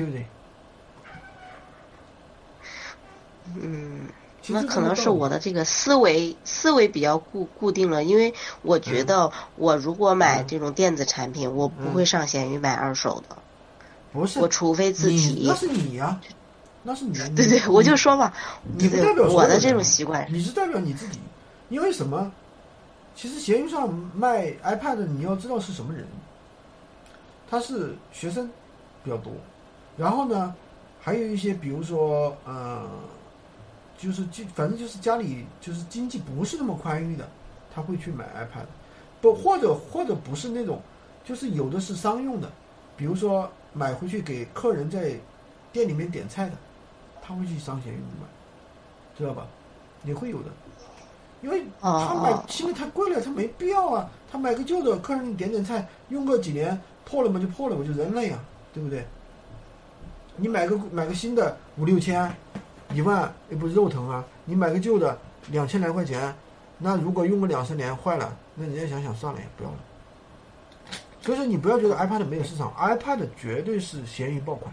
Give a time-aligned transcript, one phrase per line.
[0.00, 0.26] 对不对？
[3.60, 4.06] 嗯，
[4.48, 8.32] 那可能是我的这个思维思维比较固固定了，因为
[8.62, 13.36] 我觉得我如果买嗯这种电子产品，我不会上闲鱼买二手的，
[14.12, 14.40] 不是。
[14.40, 15.54] 我除非自己那。
[15.54, 16.18] 是你呀、
[16.82, 17.12] 那是你。
[17.34, 18.32] 对对，我就说嘛，
[18.78, 21.18] 你不代表所有人我的这种习惯，你是代表你自己，
[21.68, 22.32] 因为什么？
[23.14, 26.06] 其实闲鱼上卖 iPad，你要知道是什么人，
[27.50, 28.48] 他是学生
[29.02, 29.32] 比较多，
[30.00, 30.54] 然后呢，
[30.98, 32.88] 还有一些比如说呃，
[33.98, 37.28] 就是就反正就是家里就是经济不是那么宽裕的，
[37.74, 38.64] 他会去买 iPad，
[39.20, 40.80] 不或者或者不是那种，
[41.22, 42.50] 就是有的是商用的，
[42.96, 45.14] 比如说买回去给客人在
[45.70, 46.52] 店里面点菜的，
[47.20, 48.26] 他会去商闲鱼买，
[49.18, 49.46] 知道吧？
[50.04, 50.48] 也会有的，
[51.42, 54.08] 因为哦他买哦新的太贵了，他没必要啊。
[54.32, 58.38] 他买个旧的，客人点点菜，用个几年破了嘛就破了，我就扔了呀，
[58.72, 59.04] 对不对？
[60.36, 62.34] 你买个买个新的五六千，
[62.92, 64.24] 一万也不是肉疼啊。
[64.44, 65.16] 你买个旧的
[65.48, 66.34] 两千来块钱，
[66.78, 69.76] 那如果用个两三年坏了，那人家想想算了也，不要了。
[71.20, 74.72] 所以说你不要觉得 iPad 没有市场，iPad 绝对是咸鱼爆款。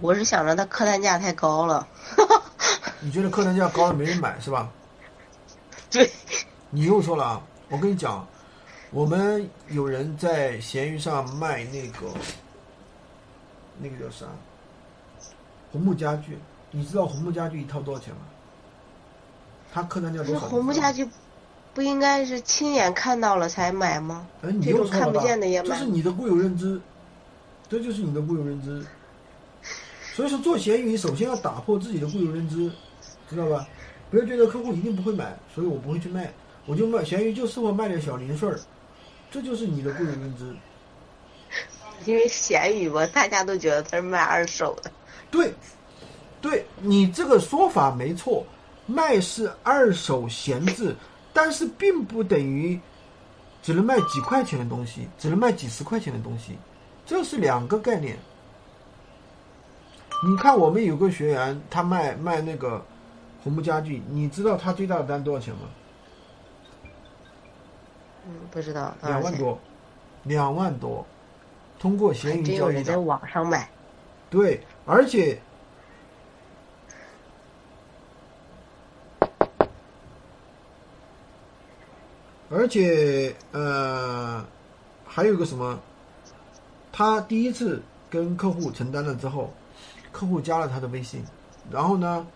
[0.00, 1.86] 我是想着它客单价太高了，
[3.00, 4.68] 你觉得客单价高了没人买是吧？
[5.88, 6.10] 对，
[6.70, 7.42] 你又说了啊！
[7.70, 8.26] 我跟你讲，
[8.90, 12.08] 我们有人在闲鱼上卖那个
[13.78, 14.26] 那个叫啥
[15.70, 16.38] 红木家具，
[16.70, 18.20] 你知道红木家具一套多少钱吗？
[19.70, 20.46] 他客单价不是多少？
[20.48, 21.06] 红木家具，
[21.74, 24.26] 不应该是亲眼看到了才买吗？
[24.40, 26.80] 哎，你又看不见的也买这是你的固有认知，
[27.68, 28.82] 这就是你的固有认知。
[30.14, 32.72] 所以说做闲鱼，首先要打破自己的固有认知，
[33.28, 33.68] 知道吧？
[34.10, 36.32] 不要觉得客户一定不会买，所以我不会去卖，
[36.64, 38.58] 我就卖闲鱼就适合卖点小零碎儿，
[39.30, 40.54] 这就是你的固有认知。
[42.04, 44.90] 因为闲鱼吧，大家都觉得它是卖二手的。
[45.30, 45.52] 对，
[46.40, 48.46] 对你这个说法没错，
[48.86, 50.94] 卖是二手闲置，
[51.32, 52.78] 但是并不等于
[53.62, 56.56] 只能卖几块钱的东西，只能卖几十块钱的东西，
[57.04, 58.16] 这是两个概念。
[60.24, 62.84] 你看，我们有个学员，他卖卖那个
[63.42, 65.62] 红木家具，你知道他最大的单多少钱吗？
[68.28, 68.94] 嗯，不知道。
[69.02, 69.58] 两万多，
[70.24, 71.04] 两万多，
[71.78, 72.96] 通过闲鱼交易的在。
[72.98, 73.68] 网上买，
[74.28, 75.40] 对，而且
[82.50, 84.44] 而且呃，
[85.06, 85.78] 还有个什么，
[86.92, 89.52] 他第一次跟客户承担了之后，
[90.12, 91.24] 客户加了他的微信，
[91.70, 92.26] 然后呢，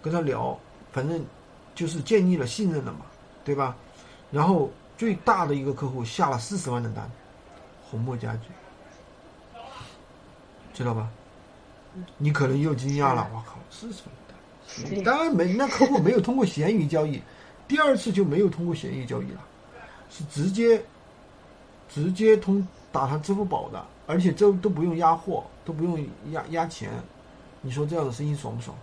[0.00, 0.58] 跟他聊，
[0.90, 1.22] 反正
[1.74, 3.00] 就是建立了信任了嘛，
[3.44, 3.76] 对吧？
[4.30, 7.08] 然后最大的一个客户下了四十万的单，
[7.88, 8.48] 红木家具，
[10.74, 11.08] 知道吧？
[12.16, 14.34] 你可能又惊讶了，我靠，四十万的
[14.92, 17.22] 单，当然没，那客户没有通过闲鱼交易，
[17.68, 19.40] 第二次就没有通过闲鱼交易了，
[20.10, 20.84] 是直接
[21.88, 26.90] 直接通打他支付宝的，而且这都不用压货，都不用压压钱，
[27.60, 28.76] 你说这样的生意爽不爽？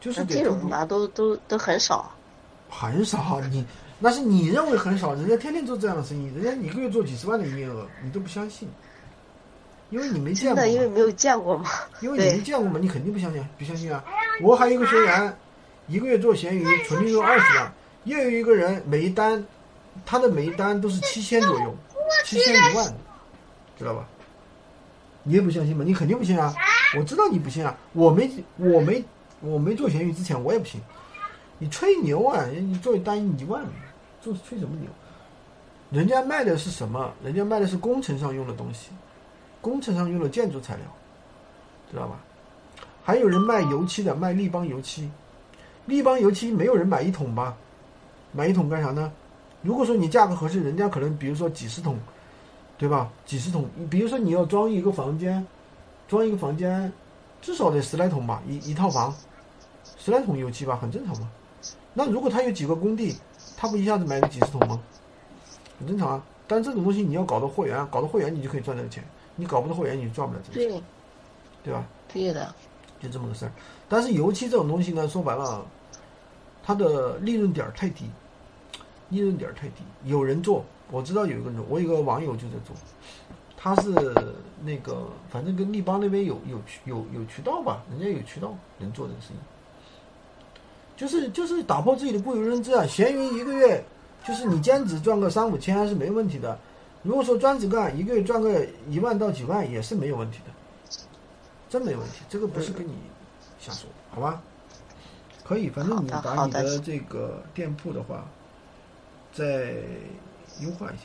[0.00, 2.10] 就是这种吧，都都都很少。
[2.68, 3.64] 很少，你
[3.98, 8.68] 那是你认为很少，人家天天做这样的生意，人家一个月做几十万的营业额，你都不相信，
[9.90, 11.68] 因为你没见过，真的，因为没有见过嘛。
[12.00, 14.04] 因为你没见过嘛，你肯定不相信，不相信啊！
[14.40, 15.36] 我还有一个学员，
[15.88, 17.72] 一个月做闲鱼，纯利润二十万，
[18.04, 19.44] 又有一个人每一单，
[20.06, 21.74] 他的每一单都是七千左右，
[22.24, 22.94] 七千一万，
[23.76, 24.06] 知道吧？
[25.24, 25.84] 你也不相信吗？
[25.84, 26.54] 你肯定不信啊！
[26.96, 27.76] 我知道你不信啊！
[27.92, 29.04] 我没我没
[29.40, 30.80] 我没做闲鱼之前我也不信，
[31.58, 32.46] 你吹牛啊！
[32.46, 33.64] 你做一单一万，
[34.20, 34.88] 做吹什么牛？
[35.90, 37.12] 人家卖的是什么？
[37.24, 38.90] 人家卖的是工程上用的东西，
[39.60, 40.84] 工程上用的建筑材料。
[41.90, 42.20] 知道吧？
[43.02, 45.10] 还有人卖油漆的，卖立邦油漆，
[45.86, 47.56] 立邦油漆没有人买一桶吧？
[48.32, 49.10] 买一桶干啥呢？
[49.62, 51.98] 如果说你价格合适，人家可能比如说几十桶，
[52.76, 53.10] 对吧？
[53.24, 55.46] 几十桶，比如说你要装一个房间，
[56.06, 56.92] 装一个房间，
[57.40, 59.14] 至少得十来桶吧，一一套房，
[59.96, 61.30] 十来桶油漆吧，很正常嘛。
[61.94, 63.16] 那如果他有几个工地，
[63.60, 64.80] 他不一下子买个几十桶吗？
[65.80, 66.22] 很正常啊。
[66.46, 70.82] 但这种东西你要搞到货源，搞到货源你就可以赚这个钱，你搞不到货源你就赚不了这个钱，对，
[71.64, 71.84] 对吧？
[72.12, 72.54] 对的。
[73.00, 73.52] 就这么个事儿。
[73.88, 75.66] 但是油漆这种东西呢，说白了，
[76.62, 78.08] 它的利润点儿太低，
[79.08, 79.82] 利润点儿太低。
[80.04, 82.74] 有人做，我知道有一个人，我有个网友就在做，
[83.56, 83.92] 他是
[84.64, 89.38] 那个反正跟立邦那边有有渠有有渠道吧，人家有渠道能做这个生意。
[90.98, 92.84] 就是就是打破自己的固有认知啊！
[92.84, 93.82] 闲鱼一个月
[94.26, 96.58] 就是你兼职赚个三五千是没问题的，
[97.04, 100.52] 如果说专职干，一个月赚个一万到几万也是没有问题的，
[101.70, 102.22] 真没问题。
[102.28, 102.92] 这个不是跟你
[103.60, 104.42] 瞎说，好吧？
[105.44, 108.26] 可以，反正你把你的的这个店铺的话，
[109.32, 109.76] 再
[110.60, 111.04] 优化一下，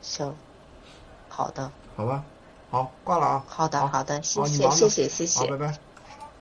[0.00, 0.34] 行，
[1.28, 2.24] 好的，好吧？
[2.70, 3.44] 好，挂了啊。
[3.46, 5.56] 好的，好好的，谢谢，谢谢，谢好，谢拜。
[5.58, 5.91] 拜。